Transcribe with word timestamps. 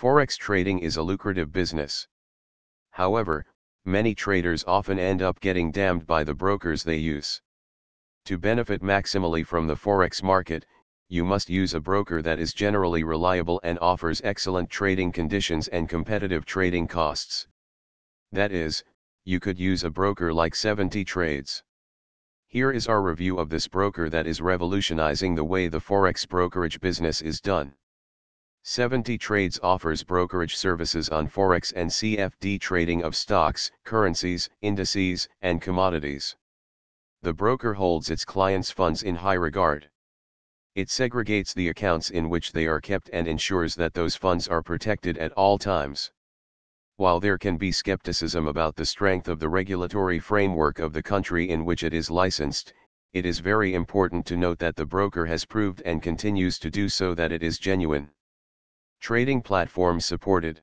Forex 0.00 0.38
trading 0.38 0.78
is 0.78 0.96
a 0.96 1.02
lucrative 1.02 1.52
business. 1.52 2.08
However, 2.92 3.44
many 3.84 4.14
traders 4.14 4.64
often 4.66 4.98
end 4.98 5.20
up 5.20 5.40
getting 5.40 5.70
damned 5.70 6.06
by 6.06 6.24
the 6.24 6.32
brokers 6.32 6.82
they 6.82 6.96
use. 6.96 7.42
To 8.24 8.38
benefit 8.38 8.80
maximally 8.80 9.44
from 9.44 9.66
the 9.66 9.76
Forex 9.76 10.22
market, 10.22 10.64
you 11.08 11.22
must 11.22 11.50
use 11.50 11.74
a 11.74 11.80
broker 11.80 12.22
that 12.22 12.38
is 12.38 12.54
generally 12.54 13.04
reliable 13.04 13.60
and 13.62 13.78
offers 13.80 14.22
excellent 14.24 14.70
trading 14.70 15.12
conditions 15.12 15.68
and 15.68 15.86
competitive 15.86 16.46
trading 16.46 16.88
costs. 16.88 17.46
That 18.32 18.52
is, 18.52 18.82
you 19.24 19.38
could 19.38 19.58
use 19.58 19.84
a 19.84 19.90
broker 19.90 20.32
like 20.32 20.54
70 20.54 21.04
Trades. 21.04 21.62
Here 22.46 22.70
is 22.70 22.86
our 22.86 23.02
review 23.02 23.38
of 23.38 23.50
this 23.50 23.68
broker 23.68 24.08
that 24.08 24.26
is 24.26 24.40
revolutionizing 24.40 25.34
the 25.34 25.44
way 25.44 25.68
the 25.68 25.78
Forex 25.78 26.26
brokerage 26.26 26.80
business 26.80 27.20
is 27.20 27.42
done. 27.42 27.74
70 28.62 29.16
Trades 29.18 29.58
offers 29.62 30.04
brokerage 30.04 30.54
services 30.54 31.08
on 31.08 31.26
Forex 31.26 31.72
and 31.74 31.90
CFD 31.90 32.60
trading 32.60 33.02
of 33.02 33.16
stocks, 33.16 33.72
currencies, 33.84 34.50
indices, 34.60 35.28
and 35.40 35.62
commodities. 35.62 36.36
The 37.22 37.32
broker 37.32 37.74
holds 37.74 38.10
its 38.10 38.24
clients' 38.24 38.70
funds 38.70 39.02
in 39.02 39.16
high 39.16 39.34
regard. 39.34 39.90
It 40.74 40.88
segregates 40.88 41.52
the 41.52 41.68
accounts 41.68 42.10
in 42.10 42.28
which 42.28 42.52
they 42.52 42.66
are 42.66 42.80
kept 42.80 43.10
and 43.12 43.26
ensures 43.26 43.74
that 43.74 43.94
those 43.94 44.14
funds 44.14 44.46
are 44.46 44.62
protected 44.62 45.18
at 45.18 45.32
all 45.32 45.58
times. 45.58 46.12
While 46.96 47.18
there 47.18 47.38
can 47.38 47.56
be 47.56 47.72
skepticism 47.72 48.46
about 48.46 48.76
the 48.76 48.86
strength 48.86 49.26
of 49.26 49.40
the 49.40 49.48
regulatory 49.48 50.18
framework 50.18 50.78
of 50.78 50.92
the 50.92 51.02
country 51.02 51.48
in 51.48 51.64
which 51.64 51.82
it 51.82 51.94
is 51.94 52.10
licensed, 52.10 52.74
it 53.14 53.24
is 53.24 53.40
very 53.40 53.74
important 53.74 54.26
to 54.26 54.36
note 54.36 54.58
that 54.58 54.76
the 54.76 54.86
broker 54.86 55.26
has 55.26 55.44
proved 55.46 55.82
and 55.86 56.02
continues 56.02 56.58
to 56.58 56.70
do 56.70 56.88
so 56.88 57.14
that 57.14 57.32
it 57.32 57.42
is 57.42 57.58
genuine. 57.58 58.10
Trading 59.00 59.40
platforms 59.40 60.04
supported. 60.04 60.62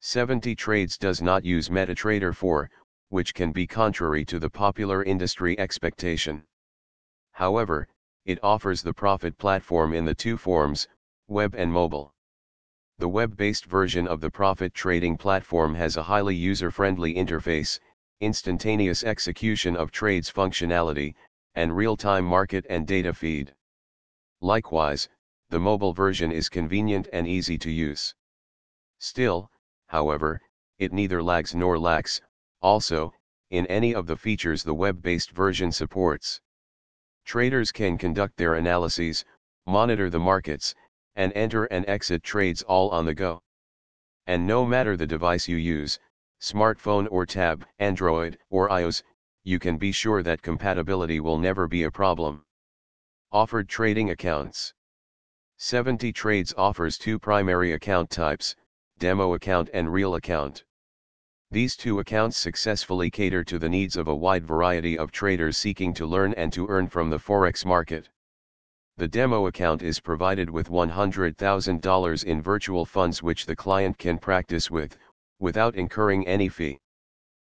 70 0.00 0.54
Trades 0.54 0.96
does 0.96 1.20
not 1.20 1.44
use 1.44 1.68
MetaTrader 1.68 2.34
4, 2.34 2.70
which 3.10 3.34
can 3.34 3.52
be 3.52 3.66
contrary 3.66 4.24
to 4.24 4.38
the 4.38 4.48
popular 4.48 5.04
industry 5.04 5.58
expectation. 5.58 6.44
However, 7.32 7.86
it 8.24 8.38
offers 8.42 8.82
the 8.82 8.94
Profit 8.94 9.36
platform 9.36 9.92
in 9.92 10.06
the 10.06 10.14
two 10.14 10.38
forms, 10.38 10.88
web 11.28 11.54
and 11.54 11.70
mobile. 11.70 12.14
The 12.98 13.08
web-based 13.08 13.66
version 13.66 14.08
of 14.08 14.20
the 14.20 14.30
Profit 14.30 14.72
trading 14.72 15.18
platform 15.18 15.74
has 15.74 15.96
a 15.96 16.02
highly 16.02 16.34
user-friendly 16.34 17.14
interface, 17.14 17.78
instantaneous 18.20 19.04
execution 19.04 19.76
of 19.76 19.90
trades 19.90 20.32
functionality, 20.32 21.14
and 21.54 21.76
real-time 21.76 22.24
market 22.24 22.64
and 22.70 22.86
data 22.86 23.12
feed. 23.12 23.54
Likewise, 24.40 25.08
the 25.52 25.60
mobile 25.60 25.92
version 25.92 26.32
is 26.32 26.48
convenient 26.48 27.06
and 27.12 27.28
easy 27.28 27.58
to 27.58 27.70
use. 27.70 28.14
Still, 28.98 29.50
however, 29.88 30.40
it 30.78 30.94
neither 30.94 31.22
lags 31.22 31.54
nor 31.54 31.78
lacks, 31.78 32.22
also, 32.62 33.12
in 33.50 33.66
any 33.66 33.94
of 33.94 34.06
the 34.06 34.16
features 34.16 34.62
the 34.62 34.72
web-based 34.72 35.30
version 35.32 35.70
supports. 35.70 36.40
Traders 37.26 37.70
can 37.70 37.98
conduct 37.98 38.38
their 38.38 38.54
analyses, 38.54 39.26
monitor 39.66 40.08
the 40.08 40.18
markets, 40.18 40.74
and 41.16 41.30
enter 41.34 41.66
and 41.66 41.86
exit 41.86 42.22
trades 42.22 42.62
all 42.62 42.88
on 42.88 43.04
the 43.04 43.14
go. 43.14 43.42
And 44.26 44.46
no 44.46 44.64
matter 44.64 44.96
the 44.96 45.06
device 45.06 45.48
you 45.48 45.58
use, 45.58 45.98
smartphone 46.40 47.06
or 47.10 47.26
tab, 47.26 47.66
Android 47.78 48.38
or 48.48 48.70
iOS, 48.70 49.02
you 49.44 49.58
can 49.58 49.76
be 49.76 49.92
sure 49.92 50.22
that 50.22 50.40
compatibility 50.40 51.20
will 51.20 51.36
never 51.36 51.68
be 51.68 51.82
a 51.82 51.90
problem. 51.90 52.46
Offered 53.32 53.68
trading 53.68 54.08
accounts 54.08 54.72
70 55.64 56.12
Trades 56.12 56.52
offers 56.56 56.98
two 56.98 57.20
primary 57.20 57.70
account 57.70 58.10
types, 58.10 58.56
demo 58.98 59.34
account 59.34 59.70
and 59.72 59.92
real 59.92 60.16
account. 60.16 60.64
These 61.52 61.76
two 61.76 62.00
accounts 62.00 62.36
successfully 62.36 63.12
cater 63.12 63.44
to 63.44 63.60
the 63.60 63.68
needs 63.68 63.96
of 63.96 64.08
a 64.08 64.14
wide 64.14 64.44
variety 64.44 64.98
of 64.98 65.12
traders 65.12 65.56
seeking 65.56 65.94
to 65.94 66.04
learn 66.04 66.34
and 66.34 66.52
to 66.52 66.66
earn 66.66 66.88
from 66.88 67.10
the 67.10 67.18
Forex 67.20 67.64
market. 67.64 68.08
The 68.96 69.06
demo 69.06 69.46
account 69.46 69.82
is 69.82 70.00
provided 70.00 70.50
with 70.50 70.68
$100,000 70.68 72.24
in 72.24 72.42
virtual 72.42 72.84
funds 72.84 73.22
which 73.22 73.46
the 73.46 73.54
client 73.54 73.98
can 73.98 74.18
practice 74.18 74.68
with, 74.68 74.98
without 75.38 75.76
incurring 75.76 76.26
any 76.26 76.48
fee. 76.48 76.80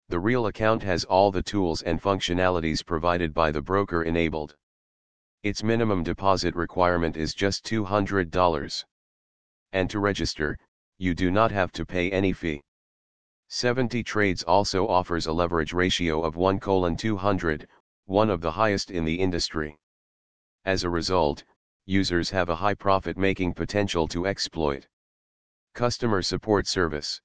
The 0.10 0.20
real 0.20 0.46
account 0.46 0.84
has 0.84 1.06
all 1.06 1.32
the 1.32 1.42
tools 1.42 1.82
and 1.82 2.00
functionalities 2.00 2.86
provided 2.86 3.34
by 3.34 3.50
the 3.50 3.64
broker 3.64 4.04
enabled. 4.04 4.56
Its 5.46 5.62
minimum 5.62 6.02
deposit 6.02 6.56
requirement 6.56 7.16
is 7.16 7.36
just 7.36 7.64
$200. 7.66 8.84
And 9.74 9.88
to 9.92 10.00
register, 10.00 10.58
you 10.98 11.14
do 11.14 11.30
not 11.30 11.52
have 11.52 11.72
to 11.74 11.86
pay 11.86 12.10
any 12.10 12.34
fee. 12.34 12.64
70 13.50 14.02
Trades 14.02 14.42
also 14.42 14.88
offers 14.88 15.28
a 15.28 15.32
leverage 15.32 15.72
ratio 15.72 16.24
of 16.24 16.36
1 16.36 16.60
200, 16.98 17.68
one 18.06 18.32
of 18.32 18.42
the 18.42 18.54
highest 18.54 18.90
in 18.90 19.06
the 19.06 19.20
industry. 19.20 19.78
As 20.66 20.84
a 20.84 20.90
result, 20.90 21.44
users 21.86 22.32
have 22.32 22.50
a 22.50 22.56
high 22.56 22.74
profit-making 22.74 23.54
potential 23.54 24.08
to 24.08 24.26
exploit. 24.26 24.88
Customer 25.76 26.24
Support 26.24 26.66
Service 26.66 27.22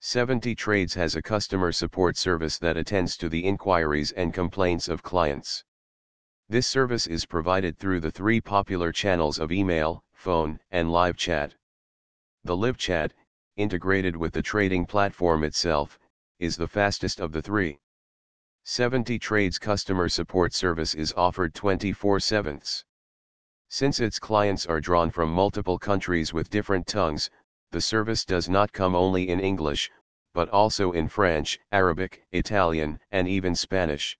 70 0.00 0.54
Trades 0.54 0.92
has 0.92 1.16
a 1.16 1.22
customer 1.22 1.72
support 1.72 2.18
service 2.18 2.58
that 2.58 2.76
attends 2.76 3.16
to 3.16 3.30
the 3.30 3.46
inquiries 3.46 4.12
and 4.12 4.34
complaints 4.34 4.90
of 4.90 5.02
clients. 5.02 5.64
This 6.50 6.66
service 6.66 7.06
is 7.06 7.26
provided 7.26 7.78
through 7.78 8.00
the 8.00 8.10
three 8.10 8.40
popular 8.40 8.90
channels 8.90 9.38
of 9.38 9.52
email, 9.52 10.02
phone, 10.12 10.58
and 10.72 10.90
live 10.90 11.16
chat. 11.16 11.54
The 12.42 12.56
live 12.56 12.76
chat, 12.76 13.12
integrated 13.54 14.16
with 14.16 14.32
the 14.32 14.42
trading 14.42 14.84
platform 14.84 15.44
itself, 15.44 15.96
is 16.40 16.56
the 16.56 16.66
fastest 16.66 17.20
of 17.20 17.30
the 17.30 17.40
three. 17.40 17.78
70 18.64 19.16
Trades 19.20 19.60
customer 19.60 20.08
support 20.08 20.52
service 20.52 20.92
is 20.92 21.12
offered 21.12 21.54
24/7. 21.54 22.82
Since 23.68 24.00
its 24.00 24.18
clients 24.18 24.66
are 24.66 24.80
drawn 24.80 25.12
from 25.12 25.32
multiple 25.32 25.78
countries 25.78 26.32
with 26.32 26.50
different 26.50 26.88
tongues, 26.88 27.30
the 27.70 27.80
service 27.80 28.24
does 28.24 28.48
not 28.48 28.72
come 28.72 28.96
only 28.96 29.28
in 29.28 29.38
English, 29.38 29.88
but 30.34 30.48
also 30.48 30.90
in 30.90 31.06
French, 31.06 31.60
Arabic, 31.70 32.26
Italian, 32.32 32.98
and 33.12 33.28
even 33.28 33.54
Spanish. 33.54 34.18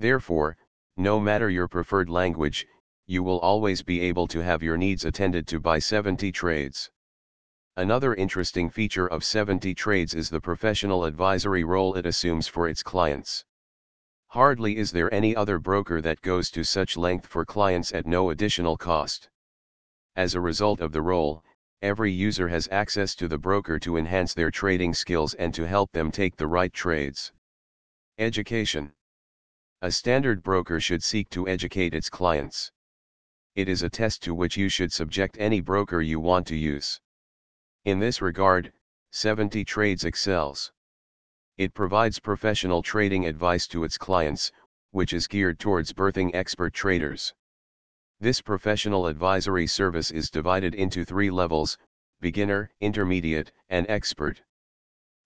Therefore, 0.00 0.56
no 0.96 1.20
matter 1.20 1.50
your 1.50 1.68
preferred 1.68 2.08
language, 2.08 2.66
you 3.06 3.22
will 3.22 3.38
always 3.40 3.82
be 3.82 4.00
able 4.00 4.26
to 4.26 4.42
have 4.42 4.62
your 4.62 4.78
needs 4.78 5.04
attended 5.04 5.46
to 5.46 5.60
by 5.60 5.78
70 5.78 6.32
trades. 6.32 6.90
Another 7.76 8.14
interesting 8.14 8.70
feature 8.70 9.06
of 9.06 9.22
70 9.22 9.74
trades 9.74 10.14
is 10.14 10.30
the 10.30 10.40
professional 10.40 11.04
advisory 11.04 11.64
role 11.64 11.94
it 11.96 12.06
assumes 12.06 12.48
for 12.48 12.66
its 12.66 12.82
clients. 12.82 13.44
Hardly 14.28 14.78
is 14.78 14.90
there 14.90 15.12
any 15.12 15.36
other 15.36 15.58
broker 15.58 16.00
that 16.00 16.22
goes 16.22 16.50
to 16.52 16.64
such 16.64 16.96
length 16.96 17.26
for 17.26 17.44
clients 17.44 17.92
at 17.92 18.06
no 18.06 18.30
additional 18.30 18.78
cost. 18.78 19.28
As 20.16 20.34
a 20.34 20.40
result 20.40 20.80
of 20.80 20.92
the 20.92 21.02
role, 21.02 21.44
every 21.82 22.10
user 22.10 22.48
has 22.48 22.68
access 22.72 23.14
to 23.16 23.28
the 23.28 23.38
broker 23.38 23.78
to 23.80 23.98
enhance 23.98 24.32
their 24.32 24.50
trading 24.50 24.94
skills 24.94 25.34
and 25.34 25.52
to 25.54 25.68
help 25.68 25.92
them 25.92 26.10
take 26.10 26.36
the 26.36 26.46
right 26.46 26.72
trades. 26.72 27.32
Education 28.18 28.94
a 29.82 29.90
standard 29.90 30.42
broker 30.42 30.80
should 30.80 31.04
seek 31.04 31.28
to 31.28 31.46
educate 31.46 31.92
its 31.92 32.08
clients. 32.08 32.72
It 33.54 33.68
is 33.68 33.82
a 33.82 33.90
test 33.90 34.22
to 34.22 34.34
which 34.34 34.56
you 34.56 34.70
should 34.70 34.90
subject 34.90 35.36
any 35.38 35.60
broker 35.60 36.00
you 36.00 36.18
want 36.18 36.46
to 36.46 36.56
use. 36.56 36.98
In 37.84 37.98
this 37.98 38.22
regard, 38.22 38.72
70 39.10 39.64
Trades 39.64 40.04
excels. 40.04 40.72
It 41.58 41.74
provides 41.74 42.18
professional 42.18 42.82
trading 42.82 43.26
advice 43.26 43.66
to 43.68 43.84
its 43.84 43.98
clients, 43.98 44.50
which 44.92 45.12
is 45.12 45.28
geared 45.28 45.58
towards 45.58 45.92
birthing 45.92 46.34
expert 46.34 46.72
traders. 46.72 47.34
This 48.18 48.40
professional 48.40 49.06
advisory 49.06 49.66
service 49.66 50.10
is 50.10 50.30
divided 50.30 50.74
into 50.74 51.04
three 51.04 51.30
levels, 51.30 51.76
beginner, 52.20 52.72
intermediate, 52.80 53.52
and 53.68 53.84
expert. 53.90 54.42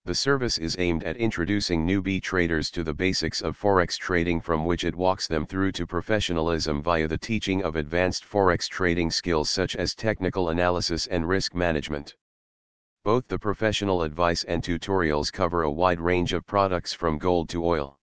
The 0.03 0.15
service 0.15 0.57
is 0.57 0.75
aimed 0.79 1.03
at 1.03 1.17
introducing 1.17 1.85
newbie 1.85 2.23
traders 2.23 2.71
to 2.71 2.83
the 2.83 2.93
basics 2.93 3.39
of 3.39 3.55
Forex 3.55 3.99
trading 3.99 4.41
from 4.41 4.65
which 4.65 4.83
it 4.83 4.95
walks 4.95 5.27
them 5.27 5.45
through 5.45 5.73
to 5.73 5.85
professionalism 5.85 6.81
via 6.81 7.07
the 7.07 7.19
teaching 7.19 7.61
of 7.61 7.75
advanced 7.75 8.25
Forex 8.25 8.67
trading 8.67 9.11
skills 9.11 9.51
such 9.51 9.75
as 9.75 9.93
technical 9.93 10.49
analysis 10.49 11.05
and 11.05 11.29
risk 11.29 11.53
management. 11.53 12.15
Both 13.03 13.27
the 13.27 13.37
professional 13.37 14.01
advice 14.01 14.43
and 14.45 14.63
tutorials 14.63 15.31
cover 15.31 15.61
a 15.61 15.71
wide 15.71 15.99
range 15.99 16.33
of 16.33 16.47
products 16.47 16.93
from 16.93 17.19
gold 17.19 17.47
to 17.49 17.63
oil. 17.63 17.99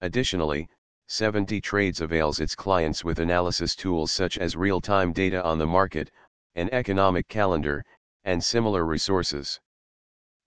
Additionally, 0.00 0.70
70 1.08 1.60
Trades 1.60 2.00
avails 2.00 2.40
its 2.40 2.54
clients 2.54 3.04
with 3.04 3.18
analysis 3.18 3.76
tools 3.76 4.10
such 4.10 4.38
as 4.38 4.56
real-time 4.56 5.12
data 5.12 5.44
on 5.44 5.58
the 5.58 5.66
market, 5.66 6.10
an 6.54 6.70
economic 6.72 7.28
calendar, 7.28 7.84
and 8.24 8.42
similar 8.42 8.86
resources. 8.86 9.60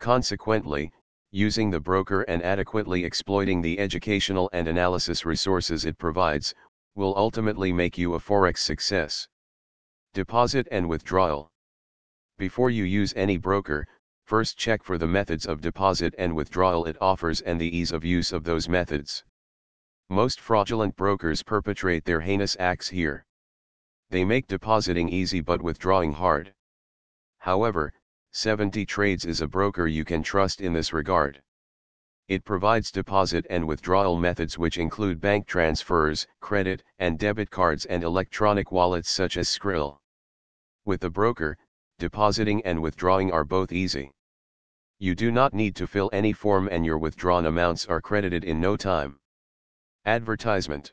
Consequently, 0.03 0.91
using 1.31 1.69
the 1.69 1.79
broker 1.79 2.23
and 2.23 2.43
adequately 2.43 3.05
exploiting 3.05 3.61
the 3.61 3.79
educational 3.79 4.49
and 4.51 4.67
analysis 4.67 5.25
resources 5.25 5.85
it 5.85 5.97
provides, 5.97 6.53
will 6.93 7.15
ultimately 7.15 7.71
make 7.71 7.97
you 7.97 8.13
a 8.13 8.19
Forex 8.19 8.57
success. 8.57 9.29
Deposit 10.13 10.67
and 10.71 10.89
withdrawal. 10.89 11.49
Before 12.37 12.69
you 12.69 12.83
use 12.83 13.13
any 13.15 13.37
broker, 13.37 13.87
first 14.25 14.57
check 14.57 14.83
for 14.83 14.97
the 14.97 15.07
methods 15.07 15.45
of 15.45 15.61
deposit 15.61 16.13
and 16.17 16.35
withdrawal 16.35 16.83
it 16.83 16.97
offers 16.99 17.39
and 17.39 17.61
the 17.61 17.73
ease 17.73 17.93
of 17.93 18.03
use 18.03 18.33
of 18.33 18.43
those 18.43 18.67
methods. 18.67 19.23
Most 20.09 20.41
fraudulent 20.41 20.97
brokers 20.97 21.43
perpetrate 21.43 22.03
their 22.03 22.19
heinous 22.19 22.57
acts 22.59 22.89
here. 22.89 23.25
They 24.09 24.25
make 24.25 24.47
depositing 24.47 25.07
easy 25.07 25.39
but 25.39 25.61
withdrawing 25.61 26.11
hard. 26.11 26.53
However, 27.37 27.93
70 28.35 28.83
Trades 28.87 29.25
is 29.25 29.41
a 29.41 29.47
broker 29.47 29.85
you 29.85 30.03
can 30.03 30.23
trust 30.23 30.59
in 30.59 30.73
this 30.73 30.91
regard. 30.91 31.39
It 32.27 32.43
provides 32.43 32.91
deposit 32.91 33.45
and 33.47 33.67
withdrawal 33.67 34.17
methods 34.17 34.57
which 34.57 34.79
include 34.79 35.21
bank 35.21 35.45
transfers, 35.45 36.25
credit 36.39 36.83
and 36.97 37.19
debit 37.19 37.51
cards 37.51 37.85
and 37.85 38.03
electronic 38.03 38.71
wallets 38.71 39.07
such 39.07 39.37
as 39.37 39.49
Skrill. 39.49 39.99
With 40.83 41.01
the 41.01 41.11
broker, 41.11 41.59
depositing 41.99 42.65
and 42.65 42.81
withdrawing 42.81 43.31
are 43.31 43.43
both 43.43 43.71
easy. 43.71 44.11
You 44.97 45.13
do 45.13 45.31
not 45.31 45.53
need 45.53 45.75
to 45.75 45.85
fill 45.85 46.09
any 46.11 46.33
form 46.33 46.67
and 46.71 46.83
your 46.83 46.97
withdrawn 46.97 47.45
amounts 47.45 47.85
are 47.85 48.01
credited 48.01 48.43
in 48.43 48.59
no 48.59 48.75
time. 48.75 49.19
Advertisement 50.05 50.91